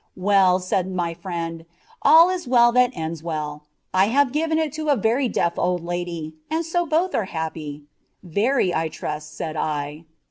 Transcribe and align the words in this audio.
"Well," 0.17 0.57
said 0.59 0.89
my 0.91 1.13
friend, 1.13 1.63
"'all 2.01 2.31
is 2.31 2.47
well 2.47 2.71
that 2.71 2.89
ends 2.95 3.21
well;' 3.21 3.65
I 3.93 4.07
have 4.07 4.31
given 4.31 4.57
it 4.57 4.73
to 4.73 4.89
a 4.89 4.95
very 4.95 5.27
deaf 5.29 5.59
old 5.59 5.85
lady, 5.85 6.37
and 6.49 6.65
so 6.65 6.87
both 6.87 7.13
are 7.13 7.25
happy." 7.25 7.83
"Very, 8.23 8.73
I 8.73 8.87
trust," 8.87 9.37
said 9.37 9.55
I. 9.55 10.05